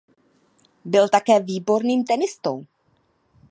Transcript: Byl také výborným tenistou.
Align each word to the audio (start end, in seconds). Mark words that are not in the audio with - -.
Byl 0.85 1.09
také 1.09 1.39
výborným 1.39 2.03
tenistou. 2.05 2.65